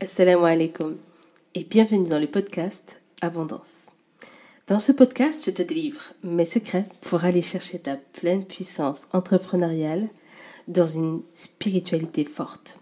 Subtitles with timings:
[0.00, 0.96] Assalamu alaikum
[1.56, 3.90] et bienvenue dans le podcast Abondance.
[4.68, 10.08] Dans ce podcast, je te délivre mes secrets pour aller chercher ta pleine puissance entrepreneuriale
[10.68, 12.78] dans une spiritualité forte.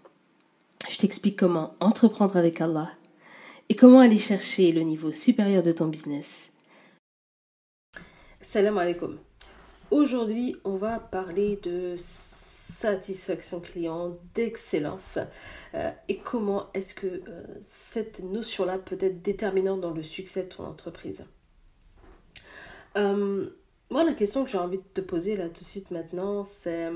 [0.91, 2.91] Je t'explique comment entreprendre avec Allah
[3.69, 6.51] et comment aller chercher le niveau supérieur de ton business.
[8.41, 9.17] Salam alaikum.
[9.89, 11.95] Aujourd'hui, on va parler de
[12.67, 15.19] satisfaction client, d'excellence.
[15.73, 20.49] Euh, et comment est-ce que euh, cette notion-là peut être déterminante dans le succès de
[20.49, 21.25] ton entreprise?
[22.97, 23.49] Euh,
[23.89, 26.89] moi, la question que j'ai envie de te poser là tout de suite maintenant, c'est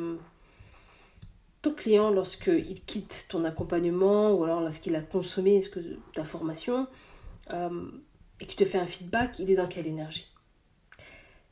[1.62, 5.64] ton client, lorsqu'il quitte ton accompagnement ou alors lorsqu'il a consommé
[6.14, 6.88] ta formation
[7.50, 10.34] et que te fais un feedback, il est dans quelle énergie?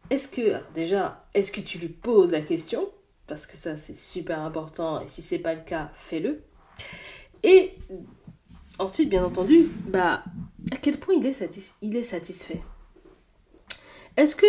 [0.10, 2.90] Est-ce que, déjà, est-ce que tu lui poses la question?
[3.30, 6.42] Parce que ça c'est super important et si c'est pas le cas, fais-le.
[7.44, 7.76] Et
[8.80, 10.24] ensuite, bien entendu, bah
[10.72, 12.62] à quel point il est, il est satisfait?
[14.18, 14.46] Est-ce que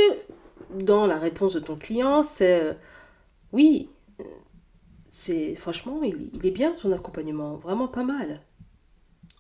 [0.70, 2.74] dans la réponse de ton client, c'est euh,
[3.52, 3.90] oui,
[4.20, 4.24] euh,
[5.08, 8.40] c'est franchement, il, est bien ton accompagnement, vraiment pas mal?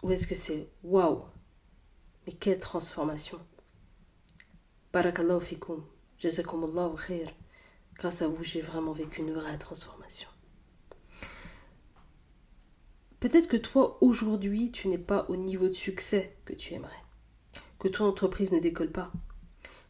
[0.02, 1.22] Ou est-ce que c'est waouh,
[2.26, 3.38] mais quelle transformation?
[4.92, 5.84] Barakallahu fikum,
[6.18, 7.32] jazakumullahu khair.
[8.00, 10.30] Grâce à vous, j'ai vraiment vécu une vraie transformation.
[13.20, 17.04] Peut-être que toi, aujourd'hui, tu n'es pas au niveau de succès que tu aimerais.
[17.78, 19.12] Que ton entreprise ne décolle pas.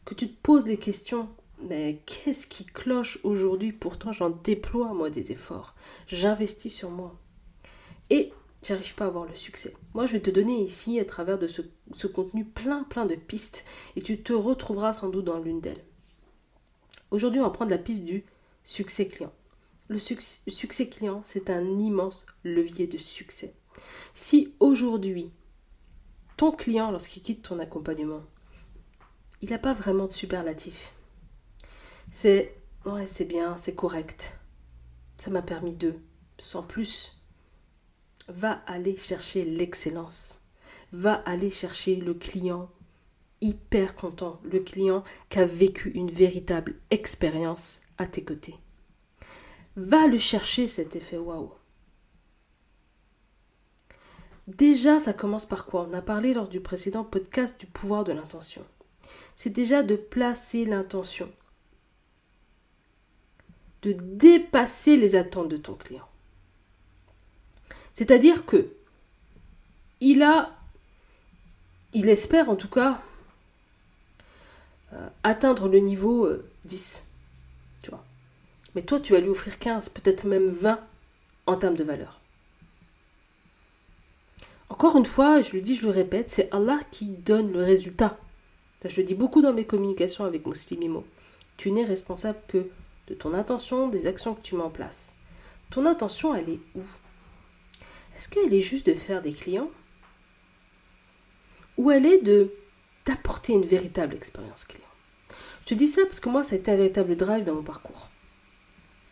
[0.03, 1.29] Que tu te poses des questions.
[1.69, 3.71] Mais qu'est-ce qui cloche aujourd'hui?
[3.71, 5.73] Pourtant, j'en déploie, moi, des efforts.
[6.07, 7.17] J'investis sur moi.
[8.09, 9.73] Et j'arrive pas à avoir le succès.
[9.93, 11.39] Moi, je vais te donner ici, à travers
[11.93, 13.63] ce contenu, plein, plein de pistes.
[13.95, 15.85] Et tu te retrouveras sans doute dans l'une d'elles.
[17.11, 18.23] Aujourd'hui, on va prendre la piste du
[18.63, 19.33] succès client.
[19.89, 23.53] Le succès client, c'est un immense levier de succès.
[24.15, 25.31] Si aujourd'hui,
[26.37, 28.23] ton client, lorsqu'il quitte ton accompagnement,
[29.41, 30.93] il n'a pas vraiment de superlatif.
[32.09, 34.37] C'est ouais, c'est bien, c'est correct.
[35.17, 35.95] Ça m'a permis de,
[36.39, 37.17] sans plus.
[38.29, 40.39] Va aller chercher l'excellence.
[40.93, 42.69] Va aller chercher le client
[43.41, 48.55] hyper content, le client qui a vécu une véritable expérience à tes côtés.
[49.75, 51.51] Va le chercher cet effet waouh.
[54.47, 55.87] Déjà, ça commence par quoi?
[55.89, 58.65] On a parlé lors du précédent podcast du pouvoir de l'intention.
[59.35, 61.31] C'est déjà de placer l'intention,
[63.81, 66.07] de dépasser les attentes de ton client.
[67.93, 68.73] C'est-à-dire que
[69.99, 70.57] il a,
[71.93, 73.01] il espère en tout cas,
[74.93, 76.29] euh, atteindre le niveau
[76.65, 77.05] 10.
[77.05, 77.91] Euh, tu.
[78.75, 80.79] Mais toi, tu vas lui offrir 15, peut-être même 20
[81.47, 82.19] en termes de valeur.
[84.69, 88.17] Encore une fois, je le dis, je le répète, c'est Allah qui donne le résultat.
[88.85, 91.05] Je le dis beaucoup dans mes communications avec Muslimimo.
[91.57, 92.69] Tu n'es responsable que
[93.07, 95.13] de ton intention, des actions que tu mets en place.
[95.69, 96.83] Ton intention, elle est où?
[98.15, 99.69] Est-ce qu'elle est juste de faire des clients?
[101.77, 102.53] Ou elle est de
[103.05, 104.83] d'apporter une véritable expérience client.
[105.61, 107.63] Je te dis ça parce que moi, ça a été un véritable drive dans mon
[107.63, 108.09] parcours.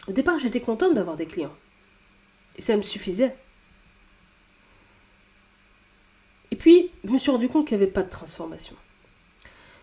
[0.07, 1.55] Au départ, j'étais contente d'avoir des clients.
[2.57, 3.35] Et ça me suffisait.
[6.51, 8.75] Et puis, je me suis rendu compte qu'il n'y avait pas de transformation.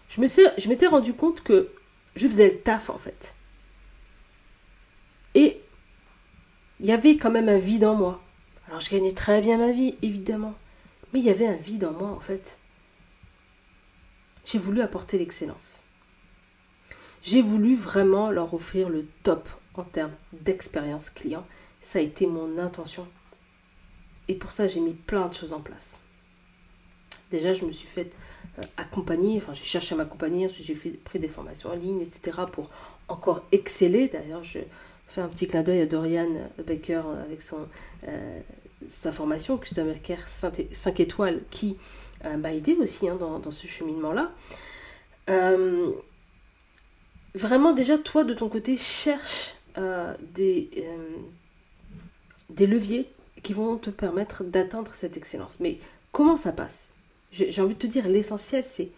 [0.08, 1.70] Je m'étais rendu compte que
[2.16, 3.34] je faisais le taf, en fait.
[5.34, 5.60] Et
[6.80, 8.22] il y avait quand même un vide en moi.
[8.68, 10.54] Alors, je gagnais très bien ma vie, évidemment.
[11.12, 12.58] Mais il y avait un vide en moi, en fait
[14.46, 15.82] j'ai voulu apporter l'excellence.
[17.20, 21.44] J'ai voulu vraiment leur offrir le top en termes d'expérience client.
[21.82, 23.06] Ça a été mon intention.
[24.28, 26.00] Et pour ça, j'ai mis plein de choses en place.
[27.32, 28.12] Déjà, je me suis fait
[28.58, 32.38] euh, accompagner, enfin, j'ai cherché à m'accompagner, ensuite j'ai pris des formations en ligne, etc.
[32.52, 32.70] pour
[33.08, 34.06] encore exceller.
[34.06, 34.60] D'ailleurs, je
[35.08, 36.28] fais un petit clin d'œil à Dorian
[36.64, 37.68] Baker avec son,
[38.06, 38.40] euh,
[38.88, 41.76] sa formation Customer Care 5 étoiles qui
[42.24, 44.32] m'a aidé aussi hein, dans, ce cheminement-là.
[45.30, 45.90] Euh,
[47.34, 50.88] vraiment, déjà, toi, de ton côté, cherche euh, des,
[52.50, 53.10] des leviers
[53.42, 55.60] qui vont te permettre d'atteindre cette excellence.
[55.60, 55.78] Mais
[56.12, 56.90] comment ça passe?
[57.32, 58.90] J'ai envie de te dire, l'essentiel, c'est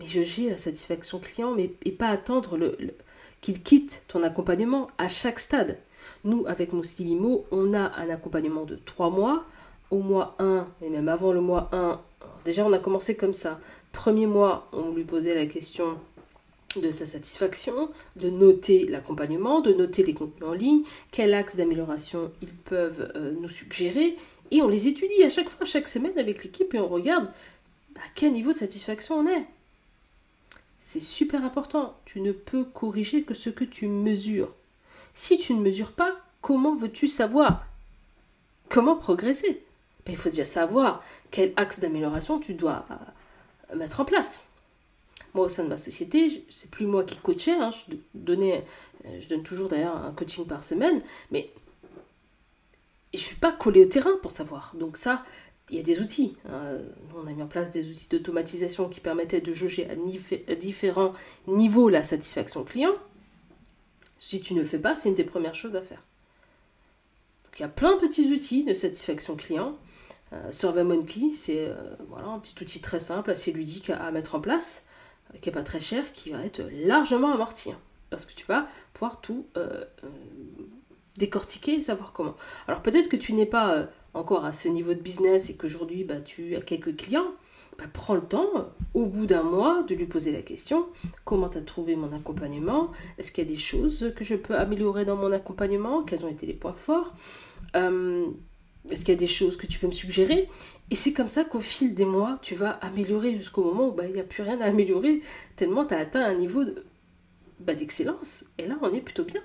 [0.00, 2.76] mais je gère la satisfaction client, mais et pas attendre le,
[3.40, 5.78] qu'il quitte ton accompagnement à chaque stade.
[6.24, 9.44] Nous, avec Moussilimo, on a un accompagnement de 3 mois.
[9.90, 12.00] Au mois 1, et même avant le mois 1,
[12.44, 13.60] déjà on a commencé comme ça.
[13.92, 15.98] Premier mois, on lui posait la question
[16.76, 20.82] de sa satisfaction, de noter l'accompagnement, de noter les contenus en ligne,
[21.12, 24.16] quel axe d'amélioration ils peuvent euh, nous suggérer.
[24.50, 27.26] Et on les étudie à chaque fois, chaque semaine avec l'équipe et on regarde
[27.96, 29.46] à quel niveau de satisfaction on est.
[30.80, 31.96] C'est super important.
[32.04, 34.52] Tu ne peux corriger que ce que tu mesures.
[35.14, 37.66] Si tu ne mesures pas, comment veux-tu savoir
[38.68, 39.62] comment progresser?
[40.06, 44.44] Il faut déjà savoir quel axe d'amélioration tu dois euh, mettre en place.
[45.34, 47.54] Moi, au sein de ma société, c'est plus moi qui coachais.
[47.54, 48.60] Hein, euh,
[49.20, 51.50] je donne toujours d'ailleurs un coaching par semaine, mais
[53.12, 54.74] je ne suis pas collée au terrain pour savoir.
[54.78, 55.24] Donc ça,
[55.70, 56.36] il y a des outils.
[56.48, 56.78] Hein.
[57.14, 61.14] on a mis en place des outils d'automatisation qui permettaient de jauger à, différents
[61.46, 62.94] niveaux la satisfaction client.
[64.18, 66.02] Si tu ne le fais pas, c'est une des premières choses à faire.
[67.44, 69.76] Donc il y a plein de petits outils de satisfaction client.
[70.32, 71.74] Euh, SurveyMonkey, c'est euh,
[72.08, 74.84] voilà, un petit outil très simple, assez ludique à, mettre en place,
[75.32, 77.72] euh, qui n'est pas très cher, qui va être largement amorti.
[77.72, 77.78] Hein,
[78.10, 79.46] parce que tu vas pouvoir tout
[81.16, 82.36] décortiquer savoir comment.
[82.68, 86.20] Alors peut-être que tu n'es pas encore à ce niveau de business et qu'aujourd'hui bah,
[86.20, 87.32] tu as quelques clients,
[87.76, 90.86] bah, prends le temps, au bout d'un mois, de lui poser la question
[91.24, 94.56] comment tu as trouvé mon accompagnement Est-ce qu'il y a des choses que je peux
[94.56, 97.14] améliorer dans mon accompagnement Quels ont été les points forts
[98.90, 100.48] Est-ce qu'il y a des choses que tu peux me suggérer?
[100.90, 104.06] Et c'est comme ça qu'au fil des mois, tu vas améliorer jusqu'au moment où bah,
[104.06, 105.20] il n'y a plus rien à améliorer,
[105.56, 106.64] tellement tu as atteint un niveau
[107.60, 108.44] bah, d'excellence.
[108.58, 109.40] et là, on est plutôt bien.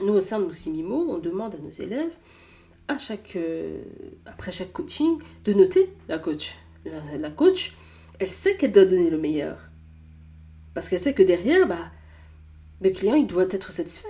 [0.00, 2.16] Nous, au sein de Moussimimo, on demande à nos élèves
[3.36, 3.82] euh,
[4.26, 6.54] après chaque coaching, de noter la coach.
[6.84, 7.76] La, coach,
[8.18, 9.58] elle sait qu'elle doit donner le meilleur.
[10.74, 11.90] Parce qu'elle sait que derrière, bah,
[12.80, 14.08] le client, il doit être satisfait.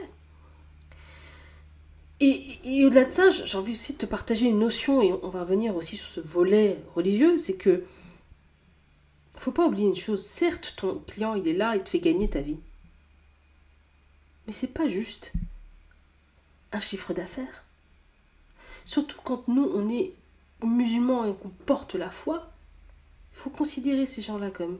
[2.21, 5.41] Et, au-delà de ça, j'ai envie aussi de te partager une notion, et on va
[5.41, 7.85] revenir aussi sur ce volet religieux, c'est que
[9.41, 10.27] faut pas oublier une chose.
[10.27, 12.59] Certes, ton client, il est là, il te fait gagner ta vie.
[14.47, 15.33] Mais c'est pas juste
[16.73, 17.65] un chiffre d'affaires.
[18.85, 20.13] Surtout quand nous, on est
[20.63, 22.51] musulmans et qu'on porte la foi,
[23.33, 24.79] il faut considérer ces gens-là comme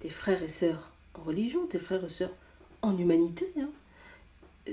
[0.00, 2.34] des frères et sœurs en religion, des frères et sœurs
[2.82, 3.68] en humanité, hein.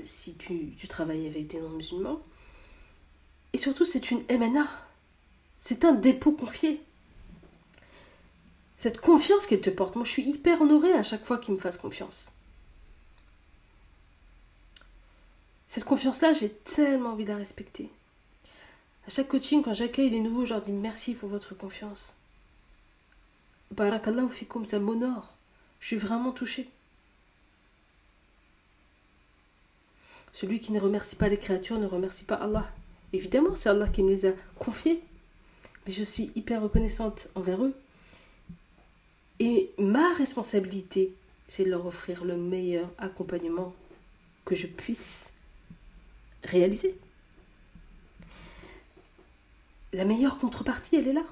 [0.02, 2.20] Si tu, travailles avec des non-musulmans.
[3.52, 4.68] Et surtout, c'est une MNA.
[5.58, 6.80] C'est un dépôt confié.
[8.78, 11.60] Cette confiance qu'elle te porte, moi je suis hyper honorée à chaque fois qu'ils me
[11.60, 12.32] fassent confiance.
[15.68, 17.90] Cette confiance-là, j'ai tellement envie de la respecter.
[19.06, 22.16] À chaque coaching, quand j'accueille les nouveaux, je leur dis merci pour votre confiance.
[23.70, 25.34] Barakallahu fikoum, ça m'honore.
[25.78, 26.68] Je suis vraiment touchée.
[30.32, 32.70] Celui qui ne remercie pas les créatures ne remercie pas Allah.
[33.12, 35.02] Évidemment, c'est Allah qui me les a confiés.
[35.86, 37.74] Mais je suis hyper reconnaissante envers eux.
[39.38, 41.14] Et ma responsabilité,
[41.48, 43.74] c'est de leur offrir le meilleur accompagnement
[44.44, 45.32] que je puisse
[46.44, 46.96] réaliser
[49.92, 51.24] la meilleure contrepartie, elle est là.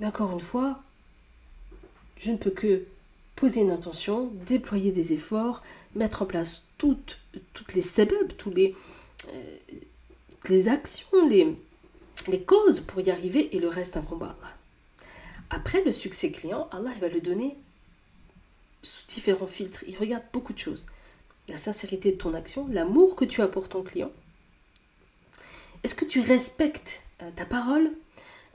[0.00, 0.82] Mais encore une fois,
[2.16, 2.84] je ne peux que
[3.38, 5.62] poser une intention, déployer des efforts,
[5.94, 7.18] mettre en place toutes,
[7.72, 8.74] les sebebs, tous les,
[9.28, 9.56] euh,
[10.48, 11.56] les actions, les,
[12.26, 14.36] les causes pour y arriver et le reste un combat.
[15.50, 17.56] Après le succès client, Allah va le donner
[18.82, 19.84] sous différents filtres.
[19.86, 20.84] Il regarde beaucoup de choses.
[21.46, 24.10] La sincérité de ton action, l'amour que tu as pour ton client,
[25.84, 27.92] est-ce que tu respectes euh, ta parole?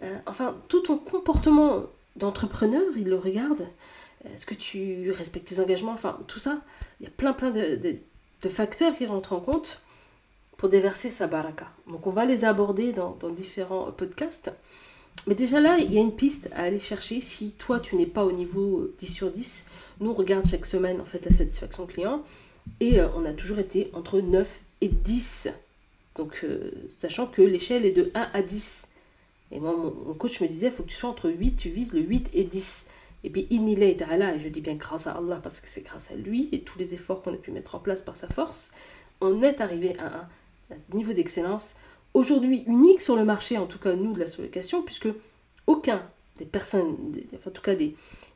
[0.03, 1.83] Euh, Enfin, tout ton comportement
[2.17, 3.65] d'entrepreneur, il le regarde.
[4.25, 5.93] Est-ce que tu respectes tes engagements?
[5.93, 6.61] Enfin, tout ça,
[6.99, 7.97] il y a plein plein de,
[8.49, 9.81] facteurs qui rentrent en compte
[10.57, 11.67] pour déverser sa baraka.
[11.87, 14.51] Donc on va les aborder dans, différents podcasts.
[15.27, 18.05] Mais déjà là, il y a une piste à aller chercher si toi tu n'es
[18.05, 19.65] pas au niveau 10 sur 10.
[19.99, 22.23] Nous on regarde chaque semaine en fait la satisfaction client
[22.79, 25.49] et euh, on a toujours été entre 9 et 10
[26.15, 28.87] donc, euh, sachant que l'échelle est de 1 à 10.
[29.51, 31.93] Et moi, mon, coach me disait, il faut que tu sois entre 8, tu vises
[31.93, 32.85] le 8 et 10.
[33.23, 36.11] Et puis, est là, et je dis bien grâce à Allah, parce que c'est grâce
[36.11, 38.73] à lui et tous les efforts qu'on a pu mettre en place par sa force,
[39.21, 40.27] on est arrivé à un,
[40.93, 41.75] niveau d'excellence
[42.13, 45.07] aujourd'hui unique sur le marché, en tout cas nous de la sous-location, puisque
[45.67, 46.03] aucun
[46.37, 46.97] des personnes,
[47.45, 47.95] en tout cas des,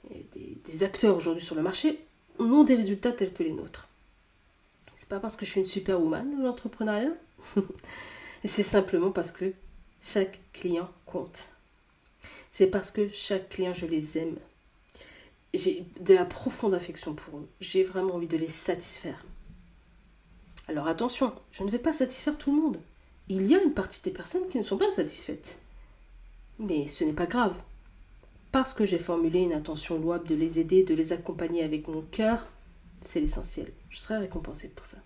[0.09, 1.99] des acteurs aujourd'hui sur le marché,
[2.39, 3.87] n'ont des résultats tels que les nôtres.
[4.95, 7.13] C'est pas parce que je suis une superwoman de l'entrepreneuriat,
[8.45, 9.51] c'est simplement parce que
[10.01, 11.47] chaque client compte.
[12.51, 14.37] C'est parce que chaque client, je les aime.
[15.53, 17.47] J'ai de la profonde affection pour eux.
[17.59, 19.25] J'ai vraiment envie de les satisfaire.
[20.67, 22.79] Alors attention, je ne vais pas satisfaire tout le monde.
[23.29, 25.59] Il y a une partie des personnes qui ne sont pas satisfaites.
[26.59, 27.55] Mais ce n'est pas grave.
[28.51, 32.01] Parce que j'ai formulé une intention louable de les aider, de les accompagner avec mon
[32.01, 32.47] cœur,
[33.05, 33.71] c'est l'essentiel.
[33.89, 34.97] Je serai récompensée pour ça.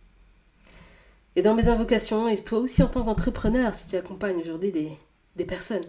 [1.36, 4.92] Et dans mes invocations, et toi aussi en tant qu'entrepreneur, si tu accompagnes aujourd'hui des,
[5.36, 5.82] des personnes,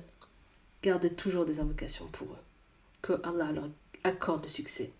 [0.82, 2.42] garde toujours des invocations pour eux.
[3.02, 3.68] Que Allah leur
[4.04, 4.90] accorde le succès.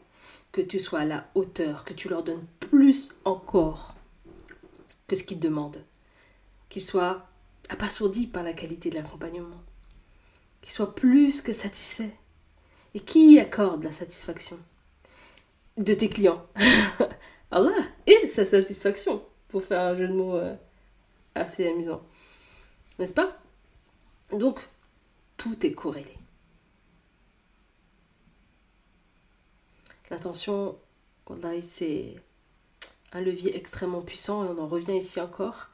[0.51, 3.95] Que tu sois à la hauteur, que tu leur donnes plus encore
[5.09, 5.85] que ce qu'ils demandent.
[6.69, 7.27] Qu'ils soient
[7.69, 9.63] abasourdis par la qualité de l'accompagnement.
[10.61, 12.13] Qu'ils soient plus que satisfaits.
[12.95, 14.59] Et qui accorde la satisfaction
[15.77, 16.47] De tes clients?
[17.51, 17.73] Allah
[18.07, 20.57] et sa satisfaction, pour faire un jeu de mots euh,
[21.35, 22.03] assez amusant.
[22.99, 23.37] N'est-ce pas?
[24.31, 24.67] Donc,
[25.37, 26.17] tout est corrélé.
[30.13, 30.77] L'attention,
[31.63, 32.17] c'est
[33.15, 35.71] un levier extrêmement puissant et on en revient ici encore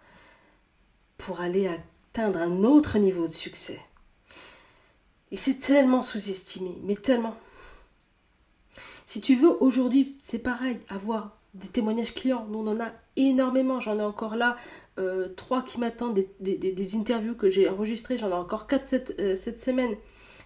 [1.17, 3.81] pour aller atteindre un autre niveau de succès.
[5.33, 7.35] Et c'est tellement sous-estimé, mais tellement.
[9.07, 12.47] Si tu veux, aujourd'hui, c'est pareil, avoir des témoignages clients.
[12.49, 13.81] Nous, on en a énormément.
[13.81, 14.55] J'en ai encore là
[15.01, 18.19] euh, trois qui m'attendent, des, interviews que j'ai enregistrées.
[18.19, 19.97] J'en ai encore quatre cette, euh, cette, semaine.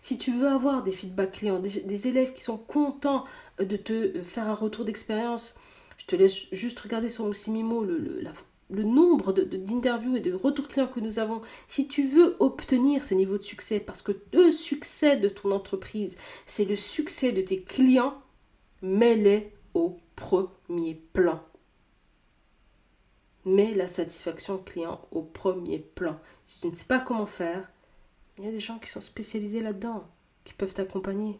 [0.03, 3.25] Si tu veux avoir des feedbacks clients, des, élèves qui sont contents
[3.61, 5.57] euh, de te faire un retour d'expérience,
[5.97, 8.25] je te laisse juste regarder sur Moximimo le, le,
[8.71, 11.41] le nombre d'interviews et de retours clients que nous avons.
[11.69, 16.17] Si tu veux obtenir ce niveau de succès, parce que le succès de ton entreprise,
[16.47, 18.15] c'est le succès de tes clients,
[18.83, 21.41] mets-les au premier plan.
[23.45, 26.19] Mets la satisfaction client au premier plan.
[26.45, 27.72] Si tu ne sais pas comment faire,
[28.39, 30.09] il y a des gens qui sont spécialisés là-dedans,
[30.45, 31.39] qui peuvent t'accompagner.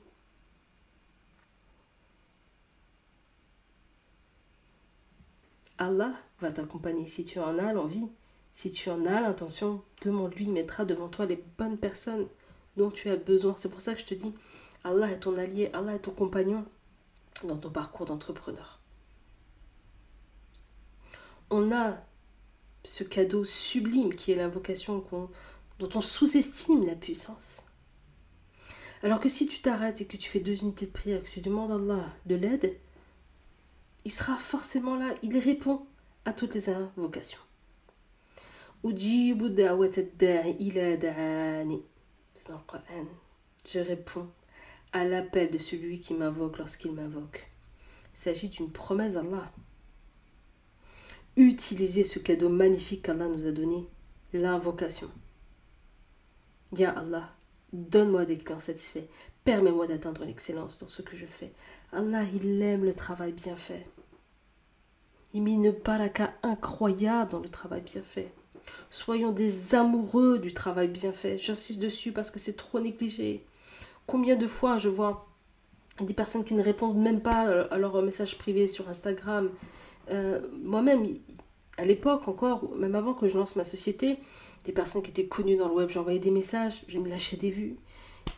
[5.79, 8.09] Allah va t'accompagner si tu en as l'envie.
[8.53, 12.29] Si tu en as l'intention, demande-lui, il mettra devant toi les bonnes personnes
[12.77, 13.55] dont tu as besoin.
[13.57, 14.33] C'est pour ça que je te dis,
[14.85, 16.65] Allah est ton allié, Allah est ton compagnon
[17.45, 18.79] dans ton parcours d'entrepreneur.
[21.51, 21.97] On a
[22.85, 25.01] ce cadeau sublime qui est l'invocation
[25.79, 27.63] dont on sous-estime la puissance.
[29.03, 31.41] Alors que si tu t'arrêtes et que tu fais deux unités de prière, que tu
[31.41, 32.77] demandes à Allah de l'aide,
[34.05, 35.87] il sera forcément là, il répond
[36.25, 37.41] à toutes les invocations.
[43.69, 44.29] Je réponds
[44.93, 47.49] à l'appel de celui qui m'invoque lorsqu'il m'invoque.
[48.15, 49.53] Il s'agit d'une promesse d'Allah.
[51.37, 53.87] Utilisez ce cadeau magnifique qu'Allah nous a donné,
[54.33, 55.11] l'invocation.
[56.75, 57.31] Ya Allah,
[57.73, 59.07] donne-moi des clients satisfaits,
[59.45, 61.53] permets-moi d'atteindre l'excellence dans ce que je fais.
[61.93, 63.87] Allah, il aime le travail bien fait.
[65.35, 68.33] Il met une baraka incroyable dans le travail bien fait.
[68.91, 71.39] Soyons des amoureux du travail bien fait.
[71.39, 73.45] J'insiste dessus parce que c'est trop négligé.
[74.07, 75.27] Combien de fois je vois
[76.01, 79.51] des personnes qui ne répondent même pas euh, à leurs messages privés sur Instagram.
[80.11, 81.07] Euh, moi-même,
[81.79, 84.19] à l'époque encore, même avant que je lance ma société,
[84.65, 87.51] des personnes qui étaient connues dans le web, j'envoyais des messages, je me lâchais des
[87.51, 87.77] vues.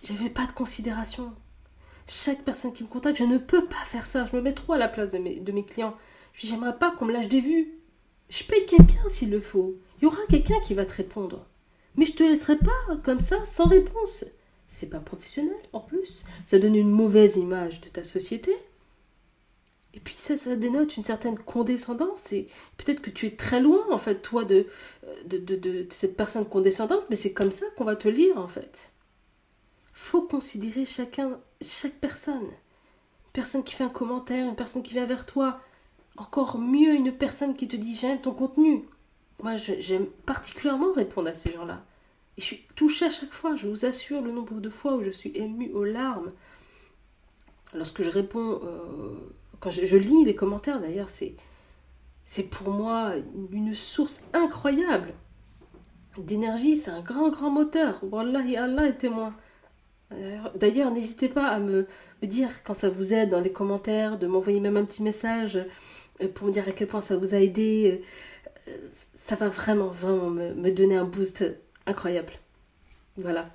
[0.03, 1.33] J'avais pas de considération.
[2.07, 4.27] Chaque personne qui me contacte, je ne peux pas faire ça.
[4.31, 5.97] Je me mets trop à la place de mes, de mes clients.
[6.35, 7.75] J'aimerais pas qu'on me lâche des vues.
[8.29, 9.77] Je paye quelqu'un s'il le faut.
[9.99, 11.47] Il y aura quelqu'un qui va te répondre.
[11.97, 14.25] Mais je te laisserai pas comme ça, sans réponse
[14.75, 16.25] c'est pas professionnel en plus.
[16.47, 18.53] Ça donne une mauvaise image de ta société.
[19.95, 22.25] Et puis ça, ça dénote une certaine condescendance.
[22.77, 24.67] Peut-être que tu es très loin, en fait, toi, de,
[25.91, 28.93] cette personne condescendante, mais c'est comme ça qu'on va te lire, en fait.
[29.93, 32.43] Faut considérer chacun, chaque personne.
[32.43, 35.61] Une personne qui fait un commentaire, une personne qui vient vers toi.
[36.17, 38.85] Encore mieux, une personne qui te dit j'aime ton contenu.
[39.43, 41.85] Moi, j'aime particulièrement répondre à ces gens-là.
[42.37, 45.05] Et je suis touchée à chaque fois, je vous assure le nombre de fois où
[45.05, 46.33] je suis émue aux larmes.
[47.75, 49.15] Lorsque je réponds, euh,
[49.61, 51.35] quand je, lis les commentaires d'ailleurs, c'est,
[52.25, 53.13] c'est pour moi
[53.53, 55.13] une source incroyable
[56.19, 58.01] d'énergie, c'est un grand, grand moteur.
[58.03, 59.35] Wallahi, Allah est témoin.
[60.55, 61.87] D'ailleurs, n'hésitez pas à me,
[62.23, 65.59] dire quand ça vous aide dans les commentaires, de m'envoyer même un petit message
[66.23, 68.01] euh, pour me dire à quel point ça vous a aidé.
[68.69, 68.73] Euh,
[69.15, 71.45] ça va vraiment, vraiment me donner un boost
[71.87, 72.33] incroyable.
[73.17, 73.51] Voilà.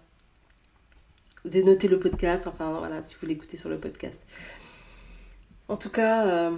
[1.46, 4.20] Devez noter le podcast, enfin voilà, si vous l'écoutez sur le podcast.
[5.70, 6.58] En tout cas, euh,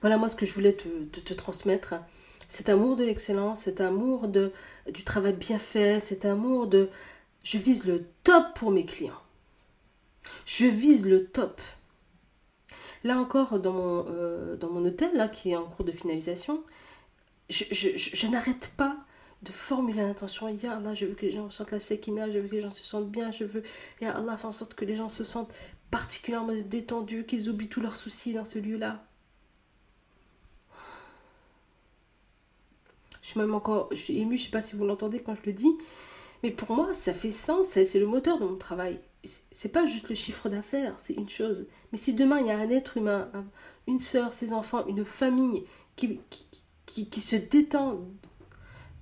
[0.00, 1.94] voilà moi ce que je voulais te, transmettre.
[2.48, 6.90] Cet amour de l'excellence, cet amour du travail bien fait, cet amour de...
[7.44, 9.22] Je vise le top pour mes clients.
[10.44, 11.60] Je vise le top.
[13.04, 16.62] Là encore, dans mon, euh, hôtel, là, qui est en cours de finalisation,
[17.48, 18.96] je, n'arrête pas
[19.42, 20.48] de formuler l'intention.
[20.48, 22.70] Ya Allah, je veux que les gens sentent la sekina, je veux que les gens
[22.70, 23.62] se sentent bien, je veux,
[24.00, 25.52] Ya Allah, faire en sorte que les gens se sentent
[25.92, 29.04] particulièrement détendus, qu'ils oublient tous leurs soucis dans ce lieu-là.
[33.32, 35.52] suis même encore, je suis émue, je sais pas si vous l'entendez quand je le
[35.52, 35.72] dis,
[36.42, 38.98] mais pour moi, ça fait sens, c'est le moteur de mon travail.
[39.52, 41.66] C'est pas juste le chiffre d'affaires, c'est une chose.
[41.92, 43.30] Mais si demain il y a un être humain,
[43.86, 45.64] une soeur, ses enfants, une famille
[45.96, 46.20] qui,
[46.86, 48.00] qui, se détend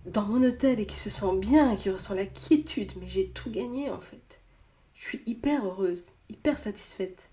[0.07, 3.51] dans mon hôtel et qui se sent bien, qui ressent la quiétude, mais j'ai tout
[3.51, 4.30] gagné en fait.
[5.01, 7.31] Je suis hyper heureuse, hyper satisfaite.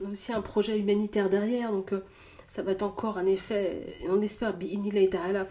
[0.00, 2.04] On a aussi un projet humanitaire derrière, donc euh,
[2.46, 4.54] ça va être encore un effet, on espère,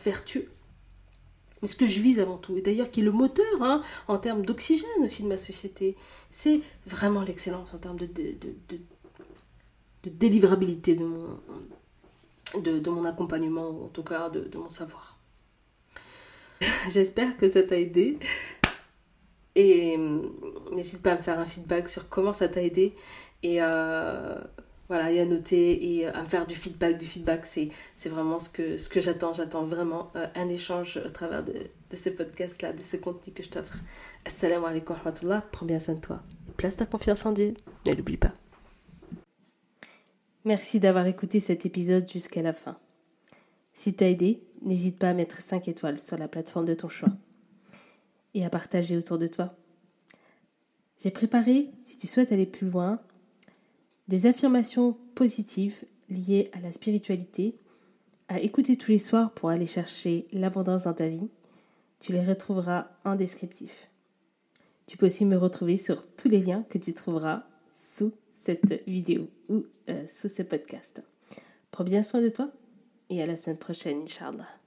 [0.06, 0.52] vertueux.
[1.62, 4.20] Mais ce que je vise avant tout, et d'ailleurs qui est le moteur hein, en
[4.20, 5.96] termes d'oxygène aussi de ma société,
[6.30, 8.36] c'est vraiment l'excellence en termes de, de,
[8.70, 8.78] de,
[10.04, 11.40] de délivrabilité de mon,
[12.62, 15.18] de, mon accompagnement, ou en tout cas de, mon savoir.
[16.92, 18.20] J'espère que ça t'a aidé.
[19.56, 20.22] Et euh,
[20.74, 22.94] n'hésite pas à me faire un feedback sur comment ça t'a aidé.
[23.44, 24.40] Et euh,
[24.88, 26.98] voilà, et à noter et à me faire du feedback.
[26.98, 29.34] Du feedback, c'est, c'est vraiment ce que, ce que j'attends.
[29.34, 33.44] J'attends vraiment euh, un échange au travers de, de ce podcast-là, de ce contenu que
[33.44, 33.78] je t'offre.
[34.26, 35.44] Assalamu alaikum wa rahmatullah.
[35.52, 36.22] Prends bien soin de toi.
[36.58, 37.54] Place ta confiance en Dieu.
[37.88, 38.34] Ne l'oublie pas.
[40.44, 42.78] Merci d'avoir écouté cet épisode jusqu'à la fin.
[43.74, 47.10] Si t'as aidé, n'hésite pas à mettre 5 étoiles sur la plateforme de ton choix
[48.34, 49.56] et à partager autour de toi.
[51.04, 53.00] J'ai préparé, si tu souhaites aller plus loin,
[54.08, 57.56] des affirmations positives liées à la spiritualité,
[58.28, 61.30] à écouter tous les soirs pour aller chercher l'abondance dans ta vie.
[62.00, 63.90] Tu les retrouveras en descriptif.
[64.88, 69.30] Tu peux aussi me retrouver sur tous les liens que tu trouveras sous cette vidéo
[69.50, 71.02] ou euh, sous ce podcast.
[71.72, 72.52] Prends bien soin de toi
[73.10, 74.61] et à la semaine prochaine, Inch'Allah.